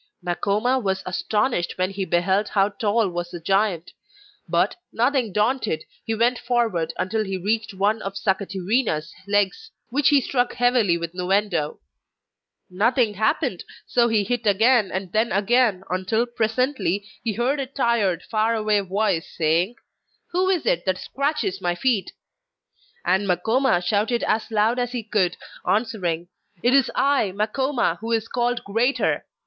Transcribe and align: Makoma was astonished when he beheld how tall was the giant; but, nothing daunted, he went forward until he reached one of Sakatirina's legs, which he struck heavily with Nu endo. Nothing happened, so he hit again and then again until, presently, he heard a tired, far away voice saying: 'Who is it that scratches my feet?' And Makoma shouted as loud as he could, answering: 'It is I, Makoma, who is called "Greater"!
Makoma 0.25 0.81
was 0.81 1.03
astonished 1.05 1.77
when 1.77 1.91
he 1.91 2.05
beheld 2.05 2.47
how 2.47 2.69
tall 2.69 3.07
was 3.07 3.29
the 3.29 3.39
giant; 3.39 3.91
but, 4.49 4.75
nothing 4.91 5.31
daunted, 5.31 5.83
he 6.03 6.15
went 6.15 6.39
forward 6.39 6.91
until 6.97 7.23
he 7.23 7.37
reached 7.37 7.75
one 7.75 8.01
of 8.01 8.15
Sakatirina's 8.15 9.13
legs, 9.27 9.69
which 9.89 10.09
he 10.09 10.19
struck 10.19 10.53
heavily 10.53 10.97
with 10.97 11.13
Nu 11.13 11.29
endo. 11.29 11.81
Nothing 12.67 13.13
happened, 13.13 13.63
so 13.85 14.07
he 14.07 14.23
hit 14.23 14.47
again 14.47 14.89
and 14.91 15.11
then 15.11 15.31
again 15.31 15.83
until, 15.91 16.25
presently, 16.25 17.07
he 17.23 17.33
heard 17.33 17.59
a 17.59 17.67
tired, 17.67 18.23
far 18.23 18.55
away 18.55 18.79
voice 18.79 19.29
saying: 19.37 19.75
'Who 20.31 20.49
is 20.49 20.65
it 20.65 20.83
that 20.85 20.97
scratches 20.97 21.61
my 21.61 21.75
feet?' 21.75 22.11
And 23.05 23.27
Makoma 23.27 23.83
shouted 23.85 24.23
as 24.23 24.49
loud 24.49 24.79
as 24.79 24.93
he 24.93 25.03
could, 25.03 25.37
answering: 25.63 26.27
'It 26.63 26.73
is 26.73 26.89
I, 26.95 27.33
Makoma, 27.35 27.99
who 27.99 28.11
is 28.11 28.27
called 28.27 28.63
"Greater"! 28.63 29.27